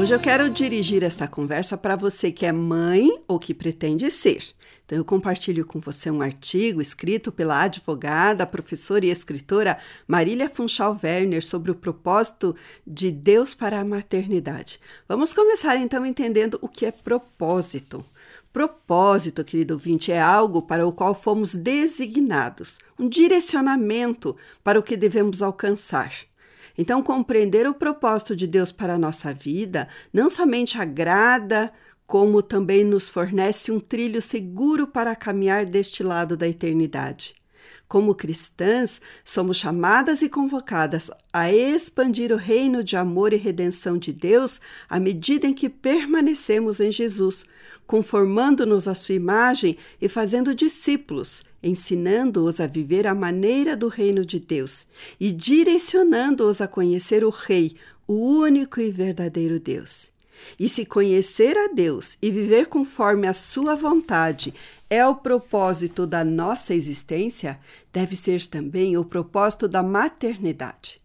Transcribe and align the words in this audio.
Hoje 0.00 0.14
eu 0.14 0.18
quero 0.18 0.48
dirigir 0.48 1.02
esta 1.02 1.28
conversa 1.28 1.76
para 1.76 1.94
você 1.94 2.32
que 2.32 2.46
é 2.46 2.52
mãe 2.52 3.20
ou 3.28 3.38
que 3.38 3.52
pretende 3.52 4.10
ser. 4.10 4.42
Então, 4.86 4.96
eu 4.96 5.04
compartilho 5.04 5.62
com 5.66 5.78
você 5.78 6.10
um 6.10 6.22
artigo 6.22 6.80
escrito 6.80 7.30
pela 7.30 7.64
advogada, 7.64 8.46
professora 8.46 9.04
e 9.04 9.10
escritora 9.10 9.76
Marília 10.08 10.48
Funchal 10.48 10.98
Werner 11.04 11.44
sobre 11.44 11.70
o 11.70 11.74
propósito 11.74 12.56
de 12.86 13.10
Deus 13.10 13.52
para 13.52 13.78
a 13.78 13.84
maternidade. 13.84 14.80
Vamos 15.06 15.34
começar 15.34 15.76
então 15.76 16.06
entendendo 16.06 16.58
o 16.62 16.68
que 16.68 16.86
é 16.86 16.90
propósito. 16.90 18.02
Propósito, 18.50 19.44
querido 19.44 19.74
ouvinte, 19.74 20.10
é 20.10 20.18
algo 20.20 20.62
para 20.62 20.86
o 20.86 20.94
qual 20.94 21.14
fomos 21.14 21.54
designados, 21.54 22.78
um 22.98 23.06
direcionamento 23.06 24.34
para 24.64 24.80
o 24.80 24.82
que 24.82 24.96
devemos 24.96 25.42
alcançar. 25.42 26.29
Então, 26.76 27.02
compreender 27.02 27.66
o 27.66 27.74
propósito 27.74 28.36
de 28.36 28.46
Deus 28.46 28.70
para 28.70 28.94
a 28.94 28.98
nossa 28.98 29.32
vida 29.32 29.88
não 30.12 30.28
somente 30.28 30.78
agrada, 30.78 31.72
como 32.06 32.42
também 32.42 32.84
nos 32.84 33.08
fornece 33.08 33.70
um 33.70 33.78
trilho 33.78 34.20
seguro 34.20 34.86
para 34.86 35.14
caminhar 35.14 35.64
deste 35.64 36.02
lado 36.02 36.36
da 36.36 36.48
eternidade. 36.48 37.39
Como 37.88 38.14
cristãs, 38.14 39.00
somos 39.24 39.56
chamadas 39.56 40.22
e 40.22 40.28
convocadas 40.28 41.10
a 41.32 41.52
expandir 41.52 42.32
o 42.32 42.36
reino 42.36 42.84
de 42.84 42.96
amor 42.96 43.32
e 43.32 43.36
redenção 43.36 43.98
de 43.98 44.12
Deus 44.12 44.60
à 44.88 45.00
medida 45.00 45.46
em 45.46 45.52
que 45.52 45.68
permanecemos 45.68 46.78
em 46.78 46.92
Jesus, 46.92 47.44
conformando-nos 47.86 48.86
à 48.86 48.94
sua 48.94 49.16
imagem 49.16 49.76
e 50.00 50.08
fazendo 50.08 50.54
discípulos, 50.54 51.42
ensinando-os 51.60 52.60
a 52.60 52.66
viver 52.68 53.06
a 53.06 53.14
maneira 53.14 53.76
do 53.76 53.88
reino 53.88 54.24
de 54.24 54.38
Deus 54.38 54.86
e 55.18 55.32
direcionando-os 55.32 56.60
a 56.60 56.68
conhecer 56.68 57.24
o 57.24 57.30
Rei, 57.30 57.74
o 58.06 58.14
único 58.14 58.80
e 58.80 58.90
verdadeiro 58.90 59.58
Deus. 59.58 60.10
E 60.58 60.68
se 60.68 60.84
conhecer 60.84 61.56
a 61.56 61.68
Deus 61.68 62.16
e 62.20 62.30
viver 62.30 62.66
conforme 62.66 63.26
a 63.26 63.32
sua 63.32 63.74
vontade 63.74 64.54
é 64.88 65.06
o 65.06 65.14
propósito 65.14 66.06
da 66.06 66.24
nossa 66.24 66.74
existência, 66.74 67.58
deve 67.92 68.16
ser 68.16 68.46
também 68.46 68.96
o 68.96 69.04
propósito 69.04 69.68
da 69.68 69.82
maternidade. 69.82 71.00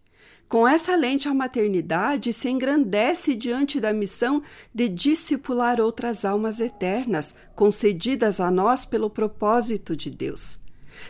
Com 0.48 0.66
essa 0.66 0.94
lente, 0.94 1.28
a 1.28 1.34
maternidade 1.34 2.32
se 2.32 2.48
engrandece 2.48 3.34
diante 3.34 3.80
da 3.80 3.92
missão 3.92 4.42
de 4.72 4.88
discipular 4.88 5.80
outras 5.80 6.24
almas 6.24 6.60
eternas, 6.60 7.34
concedidas 7.54 8.38
a 8.38 8.48
nós 8.48 8.84
pelo 8.84 9.10
propósito 9.10 9.96
de 9.96 10.08
Deus. 10.08 10.58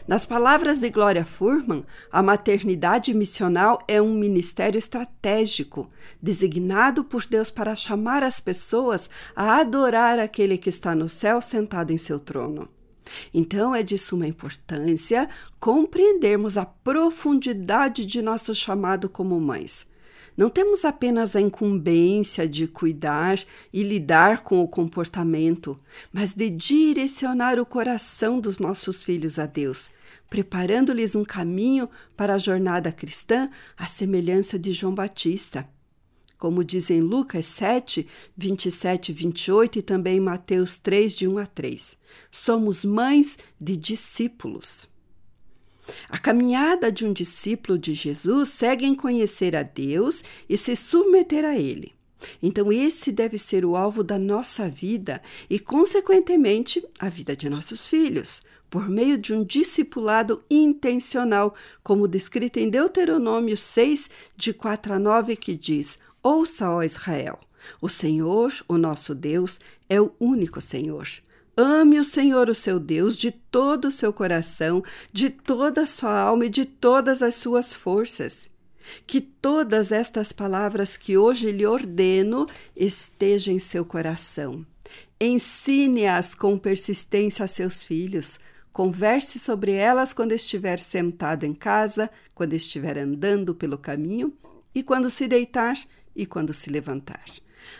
Nas 0.06 0.26
palavras 0.26 0.78
de 0.78 0.90
Glória 0.90 1.24
Furman, 1.24 1.84
a 2.10 2.22
maternidade 2.22 3.12
missional 3.14 3.82
é 3.86 4.00
um 4.00 4.14
ministério 4.14 4.78
estratégico, 4.78 5.88
designado 6.20 7.04
por 7.04 7.26
Deus 7.26 7.50
para 7.50 7.76
chamar 7.76 8.22
as 8.22 8.40
pessoas 8.40 9.08
a 9.34 9.60
adorar 9.60 10.18
aquele 10.18 10.58
que 10.58 10.68
está 10.68 10.94
no 10.94 11.08
céu 11.08 11.40
sentado 11.40 11.92
em 11.92 11.98
seu 11.98 12.18
trono. 12.18 12.68
Então 13.32 13.74
é 13.74 13.82
de 13.82 13.96
suma 13.96 14.26
importância 14.26 15.28
compreendermos 15.60 16.56
a 16.56 16.64
profundidade 16.64 18.04
de 18.04 18.20
nosso 18.20 18.54
chamado 18.54 19.08
como 19.08 19.40
mães. 19.40 19.86
Não 20.36 20.50
temos 20.50 20.84
apenas 20.84 21.34
a 21.34 21.40
incumbência 21.40 22.46
de 22.46 22.66
cuidar 22.66 23.38
e 23.72 23.82
lidar 23.82 24.42
com 24.42 24.60
o 24.60 24.68
comportamento, 24.68 25.80
mas 26.12 26.34
de 26.34 26.50
direcionar 26.50 27.58
o 27.58 27.64
coração 27.64 28.38
dos 28.38 28.58
nossos 28.58 29.02
filhos 29.02 29.38
a 29.38 29.46
Deus, 29.46 29.88
preparando-lhes 30.28 31.14
um 31.14 31.24
caminho 31.24 31.88
para 32.14 32.34
a 32.34 32.38
jornada 32.38 32.92
cristã 32.92 33.48
à 33.78 33.86
semelhança 33.86 34.58
de 34.58 34.72
João 34.72 34.94
Batista. 34.94 35.66
Como 36.36 36.62
diz 36.62 36.90
em 36.90 37.00
Lucas 37.00 37.46
7, 37.46 38.06
27 38.36 39.08
e 39.08 39.14
28 39.14 39.78
e 39.78 39.82
também 39.82 40.20
Mateus 40.20 40.76
3, 40.76 41.16
de 41.16 41.26
1 41.26 41.38
a 41.38 41.46
3. 41.46 41.96
Somos 42.30 42.84
mães 42.84 43.38
de 43.58 43.74
discípulos. 43.74 44.86
A 46.08 46.18
caminhada 46.18 46.90
de 46.90 47.04
um 47.04 47.12
discípulo 47.12 47.78
de 47.78 47.94
Jesus 47.94 48.48
segue 48.50 48.86
em 48.86 48.94
conhecer 48.94 49.54
a 49.54 49.62
Deus 49.62 50.22
e 50.48 50.56
se 50.56 50.74
submeter 50.74 51.44
a 51.44 51.56
Ele. 51.56 51.94
Então, 52.42 52.72
esse 52.72 53.12
deve 53.12 53.38
ser 53.38 53.64
o 53.64 53.76
alvo 53.76 54.02
da 54.02 54.18
nossa 54.18 54.68
vida 54.68 55.22
e, 55.48 55.58
consequentemente, 55.58 56.84
a 56.98 57.08
vida 57.08 57.36
de 57.36 57.48
nossos 57.48 57.86
filhos, 57.86 58.42
por 58.68 58.88
meio 58.88 59.16
de 59.16 59.32
um 59.32 59.44
discipulado 59.44 60.42
intencional, 60.50 61.54
como 61.82 62.08
descrito 62.08 62.58
em 62.58 62.68
Deuteronômio 62.68 63.56
6, 63.56 64.10
de 64.36 64.52
4 64.52 64.94
a 64.94 64.98
9, 64.98 65.36
que 65.36 65.54
diz: 65.56 65.98
Ouça, 66.22 66.70
ó 66.70 66.82
Israel, 66.82 67.38
o 67.80 67.88
Senhor, 67.88 68.52
o 68.66 68.76
nosso 68.76 69.14
Deus, 69.14 69.60
é 69.88 70.00
o 70.00 70.12
único 70.18 70.60
Senhor. 70.60 71.06
Ame 71.58 71.98
o 71.98 72.04
Senhor, 72.04 72.50
o 72.50 72.54
seu 72.54 72.78
Deus, 72.78 73.16
de 73.16 73.30
todo 73.30 73.86
o 73.86 73.90
seu 73.90 74.12
coração, 74.12 74.84
de 75.10 75.30
toda 75.30 75.84
a 75.84 75.86
sua 75.86 76.20
alma 76.20 76.44
e 76.44 76.50
de 76.50 76.66
todas 76.66 77.22
as 77.22 77.36
suas 77.36 77.72
forças. 77.72 78.50
Que 79.06 79.22
todas 79.22 79.90
estas 79.90 80.32
palavras 80.32 80.98
que 80.98 81.16
hoje 81.16 81.50
lhe 81.50 81.64
ordeno 81.64 82.46
estejam 82.76 83.54
em 83.54 83.58
seu 83.58 83.86
coração. 83.86 84.66
Ensine-as 85.18 86.34
com 86.34 86.58
persistência 86.58 87.46
a 87.46 87.48
seus 87.48 87.82
filhos. 87.82 88.38
Converse 88.70 89.38
sobre 89.38 89.72
elas 89.72 90.12
quando 90.12 90.32
estiver 90.32 90.78
sentado 90.78 91.44
em 91.44 91.54
casa, 91.54 92.10
quando 92.34 92.52
estiver 92.52 92.98
andando 92.98 93.54
pelo 93.54 93.78
caminho 93.78 94.36
e 94.74 94.82
quando 94.82 95.08
se 95.08 95.26
deitar 95.26 95.74
e 96.14 96.26
quando 96.26 96.52
se 96.52 96.68
levantar. 96.68 97.24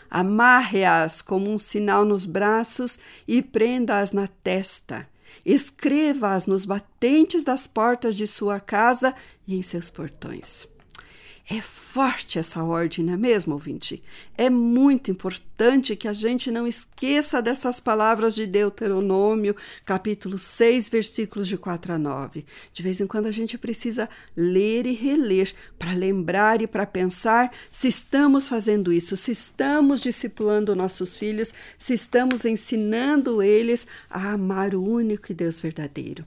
Amarre-as 0.09 1.21
como 1.21 1.49
um 1.51 1.57
sinal 1.57 2.05
nos 2.05 2.25
braços 2.25 2.97
e 3.27 3.41
prenda-as 3.41 4.11
na 4.11 4.27
testa. 4.27 5.07
Escreva-as 5.45 6.45
nos 6.45 6.65
batentes 6.65 7.43
das 7.43 7.67
portas 7.67 8.15
de 8.15 8.27
sua 8.27 8.59
casa 8.59 9.13
e 9.47 9.55
em 9.55 9.61
seus 9.61 9.89
portões. 9.89 10.67
É 11.49 11.61
forte 11.61 12.37
essa 12.37 12.61
ordem, 12.61 13.05
não 13.05 13.13
é 13.13 13.17
mesmo, 13.17 13.53
ouvinte? 13.53 14.03
É 14.37 14.49
muito 14.49 15.09
importante 15.09 15.95
que 15.95 16.05
a 16.05 16.11
gente 16.11 16.51
não 16.51 16.67
esqueça 16.67 17.41
dessas 17.41 17.79
palavras 17.79 18.35
de 18.35 18.45
Deuteronômio, 18.45 19.55
capítulo 19.85 20.37
6, 20.37 20.89
versículos 20.89 21.47
de 21.47 21.57
4 21.57 21.93
a 21.93 21.97
9. 21.97 22.45
De 22.73 22.83
vez 22.83 22.99
em 22.99 23.07
quando 23.07 23.27
a 23.27 23.31
gente 23.31 23.57
precisa 23.57 24.09
ler 24.35 24.85
e 24.85 24.91
reler 24.91 25.53
para 25.79 25.93
lembrar 25.93 26.61
e 26.61 26.67
para 26.67 26.85
pensar 26.85 27.49
se 27.71 27.87
estamos 27.87 28.49
fazendo 28.49 28.91
isso, 28.91 29.15
se 29.15 29.31
estamos 29.31 30.01
discipulando 30.01 30.75
nossos 30.75 31.15
filhos, 31.15 31.53
se 31.77 31.93
estamos 31.93 32.43
ensinando 32.43 33.41
eles 33.41 33.87
a 34.09 34.33
amar 34.33 34.75
o 34.75 34.83
único 34.83 35.31
e 35.31 35.35
Deus 35.35 35.61
verdadeiro. 35.61 36.25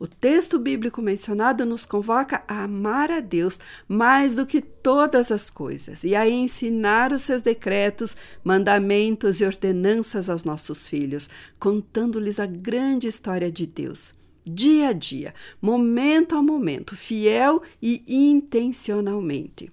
O 0.00 0.06
texto 0.06 0.58
bíblico 0.58 1.02
mencionado 1.02 1.66
nos 1.66 1.84
convoca 1.84 2.42
a 2.48 2.64
amar 2.64 3.10
a 3.10 3.20
Deus 3.20 3.60
mais 3.86 4.34
do 4.34 4.46
que 4.46 4.62
todas 4.62 5.30
as 5.30 5.50
coisas 5.50 6.04
e 6.04 6.14
a 6.14 6.26
ensinar 6.26 7.12
os 7.12 7.20
seus 7.20 7.42
decretos, 7.42 8.16
mandamentos 8.42 9.42
e 9.42 9.44
ordenanças 9.44 10.30
aos 10.30 10.42
nossos 10.42 10.88
filhos, 10.88 11.28
contando-lhes 11.58 12.40
a 12.40 12.46
grande 12.46 13.08
história 13.08 13.52
de 13.52 13.66
Deus. 13.66 14.14
Dia 14.42 14.88
a 14.88 14.92
dia, 14.94 15.34
momento 15.60 16.34
a 16.34 16.42
momento, 16.42 16.96
fiel 16.96 17.60
e 17.82 18.02
intencionalmente. 18.08 19.70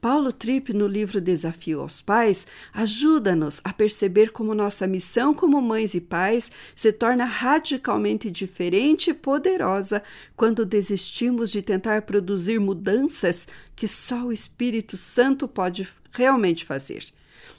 Paulo 0.00 0.32
Tripp, 0.32 0.72
no 0.72 0.86
livro 0.86 1.20
Desafio 1.20 1.80
aos 1.80 2.00
Pais, 2.00 2.46
ajuda-nos 2.72 3.60
a 3.64 3.72
perceber 3.72 4.30
como 4.30 4.54
nossa 4.54 4.86
missão 4.86 5.34
como 5.34 5.60
mães 5.60 5.94
e 5.94 6.00
pais 6.00 6.50
se 6.74 6.92
torna 6.92 7.24
radicalmente 7.24 8.30
diferente 8.30 9.10
e 9.10 9.14
poderosa 9.14 10.02
quando 10.36 10.64
desistimos 10.64 11.50
de 11.50 11.62
tentar 11.62 12.02
produzir 12.02 12.58
mudanças 12.58 13.46
que 13.74 13.88
só 13.88 14.24
o 14.24 14.32
Espírito 14.32 14.96
Santo 14.96 15.48
pode 15.48 15.86
realmente 16.12 16.64
fazer. 16.64 17.04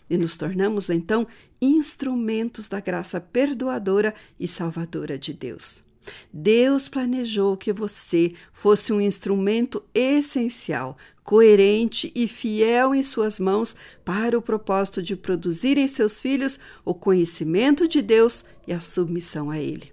E 0.10 0.18
nos 0.18 0.38
tornamos, 0.38 0.90
então, 0.90 1.28
instrumentos 1.62 2.68
da 2.68 2.80
graça 2.80 3.20
perdoadora 3.20 4.14
e 4.40 4.48
salvadora 4.48 5.18
de 5.18 5.34
Deus. 5.34 5.84
Deus 6.32 6.90
planejou 6.90 7.56
que 7.56 7.72
você 7.72 8.34
fosse 8.52 8.92
um 8.92 9.00
instrumento 9.00 9.84
essencial, 9.94 10.98
coerente 11.24 12.12
e 12.14 12.28
fiel 12.28 12.94
em 12.94 13.02
suas 13.02 13.40
mãos 13.40 13.76
para 14.04 14.38
o 14.38 14.42
propósito 14.42 15.02
de 15.02 15.16
produzir 15.16 15.78
em 15.78 15.88
seus 15.88 16.20
filhos 16.20 16.60
o 16.84 16.94
conhecimento 16.94 17.88
de 17.88 18.02
Deus 18.02 18.44
e 18.68 18.74
a 18.74 18.82
submissão 18.82 19.50
a 19.50 19.60
Ele. 19.60 19.92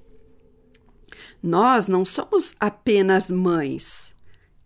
Nós 1.42 1.86
não 1.86 2.04
somos 2.04 2.54
apenas 2.58 3.30
mães, 3.30 4.14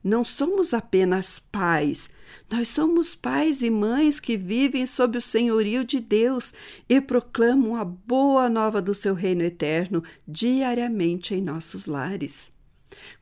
não 0.02 0.24
somos 0.24 0.74
apenas 0.74 1.38
pais, 1.38 2.10
nós 2.50 2.68
somos 2.68 3.14
pais 3.14 3.62
e 3.62 3.70
mães 3.70 4.18
que 4.18 4.36
vivem 4.36 4.86
sob 4.86 5.18
o 5.18 5.20
senhorio 5.20 5.84
de 5.84 6.00
Deus 6.00 6.52
e 6.88 7.00
proclamam 7.00 7.76
a 7.76 7.84
boa 7.84 8.48
nova 8.48 8.82
do 8.82 8.94
seu 8.94 9.14
reino 9.14 9.42
eterno 9.42 10.02
diariamente 10.26 11.34
em 11.34 11.40
nossos 11.40 11.86
lares. 11.86 12.53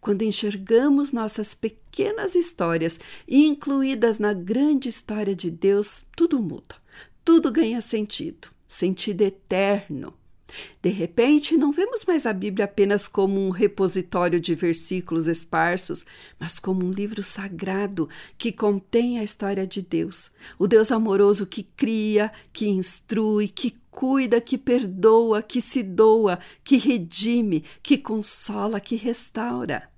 Quando 0.00 0.22
enxergamos 0.22 1.12
nossas 1.12 1.54
pequenas 1.54 2.34
histórias 2.34 2.98
incluídas 3.28 4.18
na 4.18 4.32
grande 4.32 4.88
história 4.88 5.34
de 5.34 5.50
Deus, 5.50 6.04
tudo 6.16 6.40
muda, 6.40 6.76
tudo 7.24 7.52
ganha 7.52 7.80
sentido, 7.80 8.48
sentido 8.66 9.22
eterno. 9.22 10.14
De 10.80 10.90
repente, 10.90 11.56
não 11.56 11.72
vemos 11.72 12.04
mais 12.04 12.26
a 12.26 12.32
Bíblia 12.32 12.64
apenas 12.64 13.06
como 13.06 13.40
um 13.40 13.50
repositório 13.50 14.40
de 14.40 14.54
versículos 14.54 15.26
esparsos, 15.26 16.04
mas 16.38 16.58
como 16.58 16.84
um 16.84 16.90
livro 16.90 17.22
sagrado 17.22 18.08
que 18.36 18.52
contém 18.52 19.18
a 19.18 19.24
história 19.24 19.66
de 19.66 19.82
Deus, 19.82 20.30
o 20.58 20.66
Deus 20.66 20.90
amoroso 20.90 21.46
que 21.46 21.62
cria, 21.62 22.32
que 22.52 22.68
instrui, 22.68 23.48
que 23.48 23.76
cuida, 23.90 24.40
que 24.40 24.56
perdoa, 24.56 25.42
que 25.42 25.60
se 25.60 25.82
doa, 25.82 26.38
que 26.64 26.76
redime, 26.78 27.62
que 27.82 27.98
consola, 27.98 28.80
que 28.80 28.96
restaura. 28.96 29.91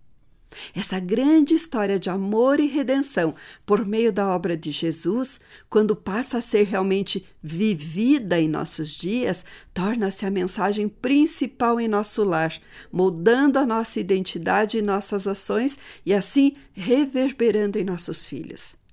Essa 0.75 0.99
grande 1.01 1.55
história 1.55 1.99
de 1.99 2.11
amor 2.11 2.61
e 2.61 2.67
redenção 2.67 3.35
por 3.65 3.87
meio 3.87 4.13
da 4.13 4.29
obra 4.29 4.57
de 4.57 4.71
Jesus, 4.71 5.41
quando 5.69 5.97
passa 5.97 6.39
a 6.39 6.41
ser 6.41 6.65
realmente 6.65 7.25
vivida 7.43 8.41
em 8.41 8.49
nossos 8.49 8.91
dias, 8.91 9.45
torna-se 9.73 10.25
a 10.25 10.31
mensagem 10.31 10.89
principal 10.89 11.81
em 11.81 11.89
nosso 11.89 12.25
lar, 12.25 12.53
moldando 12.93 13.59
a 13.59 13.67
nossa 13.67 14.01
identidade 14.01 14.79
e 14.79 14.83
nossas 14.83 15.27
ações 15.27 15.79
e 16.05 16.15
assim 16.15 16.57
reverberando 16.73 17.79
em 17.79 17.85
nossos 17.85 18.27
filhos. 18.27 18.84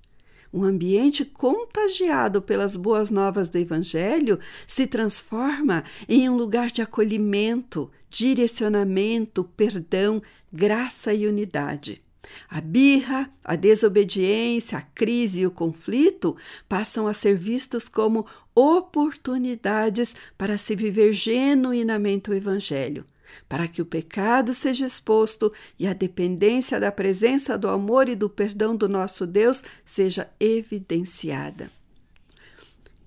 Um 0.52 0.64
ambiente 0.64 1.24
contagiado 1.24 2.42
pelas 2.42 2.76
boas 2.76 3.10
novas 3.10 3.48
do 3.48 3.56
Evangelho 3.56 4.38
se 4.66 4.86
transforma 4.86 5.82
em 6.06 6.28
um 6.28 6.36
lugar 6.36 6.70
de 6.70 6.82
acolhimento, 6.82 7.90
direcionamento, 8.10 9.44
perdão, 9.56 10.22
graça 10.52 11.14
e 11.14 11.26
unidade. 11.26 12.02
A 12.48 12.60
birra, 12.60 13.32
a 13.42 13.56
desobediência, 13.56 14.78
a 14.78 14.82
crise 14.82 15.40
e 15.40 15.46
o 15.46 15.50
conflito 15.50 16.36
passam 16.68 17.06
a 17.06 17.14
ser 17.14 17.36
vistos 17.36 17.88
como 17.88 18.26
oportunidades 18.54 20.14
para 20.36 20.58
se 20.58 20.76
viver 20.76 21.12
genuinamente 21.12 22.30
o 22.30 22.34
Evangelho, 22.34 23.04
para 23.48 23.68
que 23.68 23.82
o 23.82 23.86
pecado 23.86 24.54
seja 24.54 24.86
exposto 24.86 25.52
e 25.78 25.86
a 25.86 25.92
dependência 25.92 26.78
da 26.78 26.90
presença 26.90 27.58
do 27.58 27.68
amor 27.68 28.08
e 28.08 28.14
do 28.14 28.28
perdão 28.28 28.76
do 28.76 28.88
nosso 28.88 29.26
Deus 29.26 29.62
seja 29.84 30.30
evidenciada. 30.40 31.70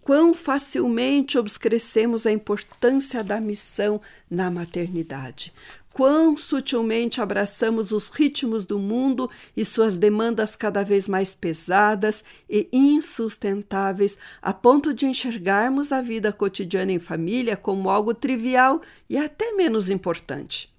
Quão 0.01 0.35
facilmente 0.35 1.35
obscurecemos 1.35 2.27
a 2.27 2.31
importância 2.31 3.23
da 3.23 3.41
missão 3.41 3.99
na 4.29 4.51
maternidade, 4.51 5.51
quão 5.95 6.35
sutilmente 6.35 7.21
abraçamos 7.21 7.93
os 7.93 8.09
ritmos 8.09 8.65
do 8.65 8.77
mundo 8.77 9.31
e 9.55 9.63
suas 9.63 9.97
demandas 9.97 10.53
cada 10.53 10.83
vez 10.83 11.07
mais 11.07 11.33
pesadas 11.33 12.21
e 12.49 12.67
insustentáveis, 12.73 14.17
a 14.41 14.53
ponto 14.53 14.93
de 14.93 15.05
enxergarmos 15.05 15.93
a 15.93 16.01
vida 16.01 16.33
cotidiana 16.33 16.91
em 16.91 16.99
família 16.99 17.55
como 17.55 17.89
algo 17.89 18.13
trivial 18.13 18.81
e 19.09 19.17
até 19.17 19.53
menos 19.53 19.89
importante. 19.89 20.74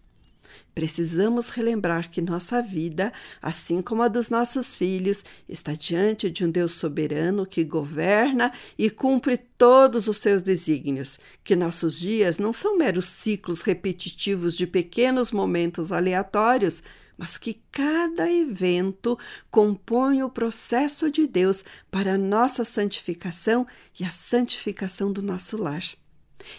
Precisamos 0.76 1.48
relembrar 1.48 2.10
que 2.10 2.20
nossa 2.20 2.60
vida, 2.60 3.10
assim 3.40 3.80
como 3.80 4.02
a 4.02 4.08
dos 4.08 4.28
nossos 4.28 4.74
filhos, 4.74 5.24
está 5.48 5.72
diante 5.72 6.30
de 6.30 6.44
um 6.44 6.50
Deus 6.50 6.72
soberano 6.72 7.46
que 7.46 7.64
governa 7.64 8.52
e 8.76 8.90
cumpre 8.90 9.38
todos 9.38 10.06
os 10.06 10.18
seus 10.18 10.42
desígnios, 10.42 11.18
que 11.42 11.56
nossos 11.56 11.98
dias 11.98 12.36
não 12.36 12.52
são 12.52 12.76
meros 12.76 13.06
ciclos 13.06 13.62
repetitivos 13.62 14.54
de 14.54 14.66
pequenos 14.66 15.32
momentos 15.32 15.92
aleatórios, 15.92 16.82
mas 17.16 17.38
que 17.38 17.62
cada 17.72 18.30
evento 18.30 19.18
compõe 19.50 20.22
o 20.22 20.28
processo 20.28 21.10
de 21.10 21.26
Deus 21.26 21.64
para 21.90 22.16
a 22.16 22.18
nossa 22.18 22.64
santificação 22.64 23.66
e 23.98 24.04
a 24.04 24.10
santificação 24.10 25.10
do 25.10 25.22
nosso 25.22 25.56
lar. 25.56 25.82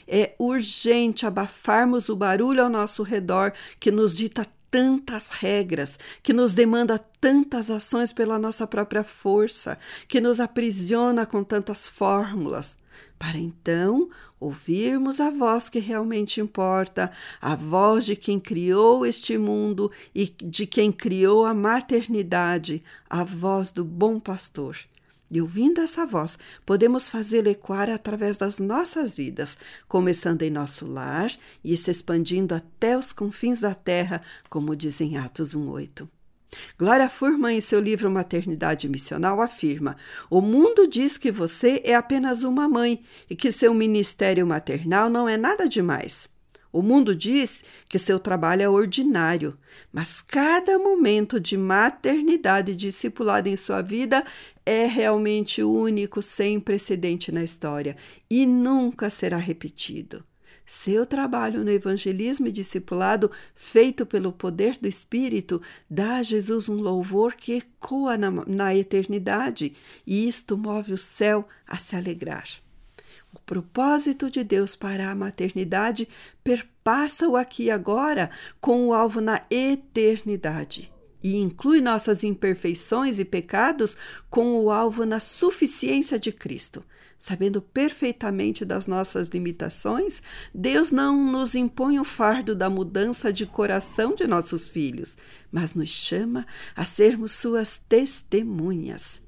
É 0.07 0.33
urgente 0.37 1.25
abafarmos 1.25 2.09
o 2.09 2.15
barulho 2.15 2.63
ao 2.63 2.69
nosso 2.69 3.03
redor 3.03 3.53
que 3.79 3.91
nos 3.91 4.17
dita 4.17 4.45
tantas 4.69 5.29
regras, 5.29 5.97
que 6.21 6.33
nos 6.33 6.53
demanda 6.53 6.99
tantas 7.21 7.71
ações 7.71 8.11
pela 8.11 8.37
nossa 8.37 8.67
própria 8.67 9.03
força, 9.03 9.77
que 10.07 10.19
nos 10.19 10.39
aprisiona 10.39 11.25
com 11.25 11.43
tantas 11.43 11.87
fórmulas, 11.87 12.77
para 13.17 13.37
então 13.37 14.09
ouvirmos 14.39 15.19
a 15.19 15.31
voz 15.31 15.69
que 15.69 15.79
realmente 15.79 16.39
importa, 16.39 17.11
a 17.41 17.55
voz 17.55 18.05
de 18.05 18.15
quem 18.15 18.39
criou 18.39 19.05
este 19.05 19.37
mundo 19.37 19.91
e 20.13 20.25
de 20.25 20.67
quem 20.67 20.91
criou 20.91 21.45
a 21.45 21.53
maternidade, 21.53 22.83
a 23.09 23.23
voz 23.23 23.71
do 23.71 23.83
bom 23.83 24.19
pastor 24.19 24.77
e 25.29 25.41
ouvindo 25.41 25.81
essa 25.81 26.05
voz, 26.05 26.37
podemos 26.65 27.09
fazê-la 27.09 27.49
ecoar 27.49 27.89
através 27.89 28.37
das 28.37 28.59
nossas 28.59 29.13
vidas, 29.13 29.57
começando 29.87 30.41
em 30.43 30.49
nosso 30.49 30.87
lar 30.87 31.29
e 31.63 31.75
se 31.75 31.91
expandindo 31.91 32.55
até 32.55 32.97
os 32.97 33.11
confins 33.11 33.59
da 33.59 33.75
terra, 33.75 34.21
como 34.49 34.75
diz 34.75 35.01
em 35.01 35.17
Atos 35.17 35.53
1:8. 35.53 36.07
Glória 36.79 37.09
Furman, 37.09 37.57
em 37.57 37.61
seu 37.61 37.79
livro 37.79 38.09
Maternidade 38.09 38.87
Missional, 38.87 39.41
afirma: 39.41 39.97
O 40.29 40.39
mundo 40.39 40.87
diz 40.87 41.17
que 41.17 41.31
você 41.31 41.81
é 41.83 41.93
apenas 41.93 42.43
uma 42.43 42.69
mãe 42.69 43.03
e 43.29 43.35
que 43.35 43.51
seu 43.51 43.73
ministério 43.73 44.47
maternal 44.47 45.09
não 45.09 45.27
é 45.27 45.35
nada 45.35 45.67
demais. 45.67 46.29
O 46.71 46.81
mundo 46.81 47.15
diz 47.15 47.63
que 47.89 47.97
seu 47.97 48.19
trabalho 48.19 48.61
é 48.61 48.69
ordinário, 48.69 49.57
mas 49.91 50.21
cada 50.21 50.77
momento 50.77 51.39
de 51.39 51.57
maternidade 51.57 52.75
discipulada 52.75 53.49
em 53.49 53.57
sua 53.57 53.81
vida 53.81 54.23
é 54.67 54.85
realmente 54.85 55.63
único, 55.63 56.21
sem 56.21 56.59
precedente 56.59 57.31
na 57.31 57.41
história 57.41 57.95
e 58.29 58.45
nunca 58.45 59.09
será 59.09 59.37
repetido. 59.37 60.21
Seu 60.65 61.05
trabalho 61.05 61.63
no 61.63 61.71
evangelismo 61.71 62.47
e 62.47 62.51
discipulado, 62.51 63.31
feito 63.55 64.05
pelo 64.05 64.33
poder 64.33 64.77
do 64.77 64.85
Espírito, 64.85 65.61
dá 65.89 66.17
a 66.17 66.23
Jesus 66.23 66.67
um 66.67 66.81
louvor 66.81 67.35
que 67.35 67.53
ecoa 67.53 68.17
na, 68.17 68.29
na 68.45 68.75
eternidade, 68.75 69.73
e 70.05 70.27
isto 70.27 70.57
move 70.57 70.91
o 70.91 70.97
céu 70.97 71.47
a 71.65 71.77
se 71.77 71.95
alegrar. 71.95 72.49
O 73.33 73.39
propósito 73.39 74.29
de 74.29 74.43
Deus 74.43 74.75
para 74.75 75.09
a 75.09 75.15
maternidade 75.15 76.09
perpassa 76.43 77.25
o 77.29 77.37
aqui 77.37 77.65
e 77.65 77.71
agora 77.71 78.29
com 78.59 78.87
o 78.87 78.93
alvo 78.93 79.21
na 79.21 79.41
eternidade 79.49 80.91
e 81.27 81.35
inclui 81.35 81.81
nossas 81.81 82.23
imperfeições 82.23 83.19
e 83.19 83.25
pecados 83.25 83.97
com 84.29 84.63
o 84.63 84.71
alvo 84.71 85.05
na 85.05 85.19
suficiência 85.19 86.17
de 86.17 86.31
Cristo. 86.31 86.85
Sabendo 87.19 87.61
perfeitamente 87.61 88.63
das 88.63 88.87
nossas 88.87 89.27
limitações, 89.27 90.21
Deus 90.53 90.89
não 90.89 91.29
nos 91.29 91.53
impõe 91.53 91.99
o 91.99 92.05
fardo 92.05 92.55
da 92.55 92.69
mudança 92.69 93.33
de 93.33 93.45
coração 93.45 94.15
de 94.15 94.25
nossos 94.25 94.69
filhos, 94.69 95.17
mas 95.51 95.73
nos 95.73 95.89
chama 95.89 96.45
a 96.75 96.85
sermos 96.85 97.33
suas 97.33 97.81
testemunhas 97.89 99.21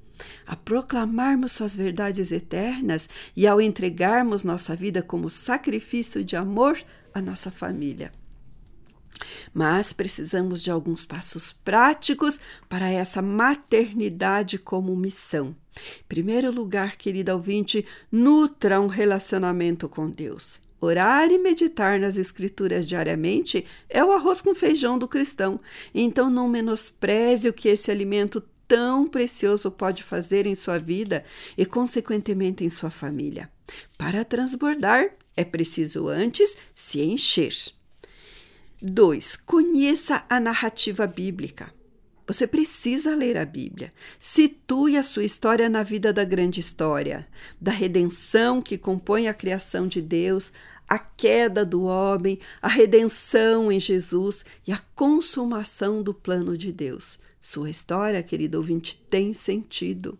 a 0.46 0.54
proclamarmos 0.54 1.52
suas 1.52 1.74
verdades 1.74 2.30
eternas 2.30 3.08
e 3.34 3.46
ao 3.46 3.58
entregarmos 3.58 4.44
nossa 4.44 4.76
vida 4.76 5.02
como 5.02 5.30
sacrifício 5.30 6.22
de 6.22 6.36
amor 6.36 6.78
à 7.14 7.22
nossa 7.22 7.50
família. 7.50 8.12
Mas 9.52 9.92
precisamos 9.92 10.62
de 10.62 10.70
alguns 10.70 11.04
passos 11.04 11.52
práticos 11.52 12.40
para 12.68 12.88
essa 12.88 13.20
maternidade 13.20 14.58
como 14.58 14.96
missão. 14.96 15.54
Em 16.00 16.04
primeiro 16.08 16.50
lugar, 16.50 16.96
querida 16.96 17.34
ouvinte, 17.34 17.84
nutra 18.10 18.80
um 18.80 18.86
relacionamento 18.86 19.88
com 19.88 20.08
Deus. 20.08 20.62
Orar 20.80 21.30
e 21.30 21.36
meditar 21.36 22.00
nas 22.00 22.16
Escrituras 22.16 22.88
diariamente 22.88 23.66
é 23.88 24.02
o 24.02 24.12
arroz 24.12 24.40
com 24.40 24.54
feijão 24.54 24.98
do 24.98 25.06
cristão. 25.06 25.60
Então, 25.94 26.30
não 26.30 26.48
menospreze 26.48 27.48
o 27.48 27.52
que 27.52 27.68
esse 27.68 27.90
alimento 27.90 28.42
tão 28.66 29.06
precioso 29.06 29.70
pode 29.70 30.02
fazer 30.02 30.46
em 30.46 30.54
sua 30.54 30.78
vida 30.78 31.22
e, 31.58 31.66
consequentemente, 31.66 32.64
em 32.64 32.70
sua 32.70 32.90
família. 32.90 33.50
Para 33.98 34.24
transbordar, 34.24 35.10
é 35.36 35.44
preciso 35.44 36.08
antes 36.08 36.56
se 36.74 37.02
encher. 37.02 37.52
2. 38.82 39.36
Conheça 39.36 40.24
a 40.28 40.40
narrativa 40.40 41.06
bíblica. 41.06 41.72
Você 42.26 42.46
precisa 42.46 43.14
ler 43.14 43.36
a 43.36 43.44
Bíblia. 43.44 43.92
Situe 44.18 44.96
a 44.96 45.02
sua 45.02 45.24
história 45.24 45.68
na 45.68 45.82
vida 45.82 46.12
da 46.12 46.24
grande 46.24 46.60
história, 46.60 47.26
da 47.60 47.72
redenção 47.72 48.62
que 48.62 48.78
compõe 48.78 49.28
a 49.28 49.34
criação 49.34 49.86
de 49.86 50.00
Deus, 50.00 50.52
a 50.88 50.98
queda 50.98 51.64
do 51.64 51.82
homem, 51.82 52.38
a 52.62 52.68
redenção 52.68 53.70
em 53.70 53.78
Jesus 53.78 54.44
e 54.66 54.72
a 54.72 54.80
consumação 54.94 56.02
do 56.02 56.14
plano 56.14 56.56
de 56.56 56.72
Deus. 56.72 57.18
Sua 57.40 57.68
história, 57.68 58.22
querido 58.22 58.58
ouvinte, 58.58 58.96
tem 59.10 59.34
sentido. 59.34 60.18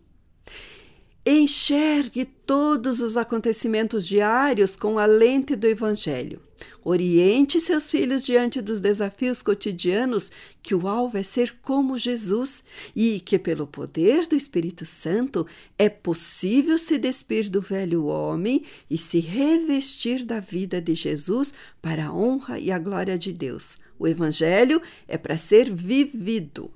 Enxergue 1.25 2.25
todos 2.25 3.00
os 3.00 3.17
acontecimentos 3.17 4.07
diários 4.07 4.76
com 4.76 4.99
a 4.99 5.07
lente 5.07 5.55
do 5.57 5.67
Evangelho. 5.67 6.50
Oriente 6.82 7.60
seus 7.60 7.90
filhos 7.90 8.25
diante 8.25 8.62
dos 8.62 8.80
desafios 8.80 9.42
cotidianos, 9.42 10.32
que 10.62 10.75
o 10.75 10.88
alvo 10.88 11.18
é 11.18 11.22
ser 11.22 11.56
como 11.60 11.99
Jesus 11.99 12.64
e 12.96 13.20
que, 13.20 13.38
pelo 13.38 13.66
poder 13.66 14.26
do 14.26 14.34
Espírito 14.34 14.87
Santo, 14.87 15.46
é 15.78 15.88
possível 15.88 16.78
se 16.78 16.96
despir 16.96 17.50
do 17.50 17.60
velho 17.60 18.06
homem 18.06 18.62
e 18.88 18.96
se 18.96 19.20
revestir 19.20 20.25
da 20.25 20.40
vida 20.40 20.80
de 20.80 20.94
Jesus 20.94 21.52
para 21.82 22.06
a 22.06 22.14
honra 22.14 22.58
e 22.58 22.70
a 22.70 22.78
glória 22.78 23.18
de 23.18 23.32
Deus. 23.32 23.78
O 23.99 24.08
Evangelho 24.08 24.80
é 25.06 25.18
para 25.18 25.37
ser 25.37 25.70
vivido. 25.70 26.70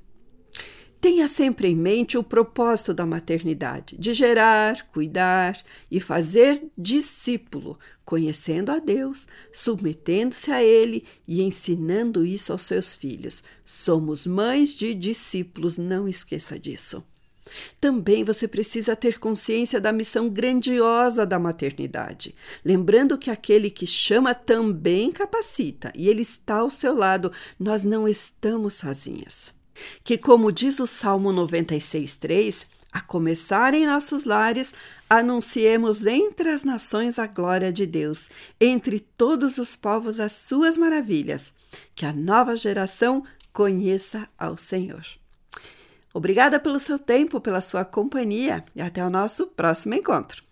Tenha 1.05 1.29
sempre 1.29 1.69
em 1.69 1.77
mente 1.77 2.17
o 2.17 2.23
propósito 2.23 2.95
da 2.95 3.05
maternidade, 3.05 3.95
de 3.99 4.15
gerar, 4.15 4.89
cuidar 4.89 5.63
e 5.91 6.01
fazer 6.01 6.65
discípulo, 6.79 7.79
conhecendo 8.07 8.73
a 8.73 8.79
Deus, 8.79 9.29
submetendo-se 9.53 10.51
a 10.51 10.65
Ele 10.65 11.05
e 11.29 11.43
ensinando 11.43 12.25
isso 12.25 12.53
aos 12.53 12.63
seus 12.63 12.97
filhos. 12.97 13.45
Somos 13.67 14.27
mães 14.27 14.71
de 14.71 14.95
discípulos, 14.95 15.77
não 15.77 16.09
esqueça 16.09 16.59
disso. 16.59 17.05
Também 17.79 18.25
você 18.25 18.49
precisa 18.49 18.97
ter 18.97 19.19
consciência 19.19 19.79
da 19.79 19.93
missão 19.93 20.31
grandiosa 20.31 21.27
da 21.27 21.39
maternidade, 21.39 22.35
lembrando 22.65 23.19
que 23.19 23.31
aquele 23.31 23.69
que 23.69 23.87
chama 23.87 24.35
também 24.35 25.13
capacita 25.13 25.93
e 25.95 26.09
ele 26.09 26.23
está 26.23 26.61
ao 26.61 26.71
seu 26.71 26.95
lado, 26.95 27.31
nós 27.61 27.85
não 27.85 28.09
estamos 28.09 28.73
sozinhas 28.73 29.53
que, 30.03 30.17
como 30.17 30.53
diz 30.53 30.79
o 30.81 30.87
Salmo 30.87 31.33
96,3, 31.33 32.67
a 32.93 33.01
começar 33.01 33.75
em 33.75 33.87
nossos 33.87 34.25
lares, 34.25 34.73
anunciemos 35.11 36.07
entre 36.07 36.49
as 36.49 36.63
nações 36.63 37.19
a 37.19 37.27
glória 37.27 37.73
de 37.73 37.87
Deus, 37.87 38.31
entre 38.61 39.01
todos 39.01 39.59
os 39.59 39.75
povos 39.75 40.21
as 40.21 40.31
suas 40.33 40.77
maravilhas, 40.77 41.53
que 41.97 42.07
a 42.07 42.13
nova 42.13 42.55
geração 42.55 43.25
conheça 43.53 44.29
ao 44.39 44.57
Senhor. 44.57 45.05
Obrigada 46.13 46.61
pelo 46.61 46.79
seu 46.79 46.97
tempo, 46.97 47.41
pela 47.41 47.61
sua 47.61 47.85
companhia 47.85 48.65
e 48.77 48.81
até 48.81 49.05
o 49.05 49.11
nosso 49.11 49.49
próximo 49.49 49.95
encontro. 49.95 50.45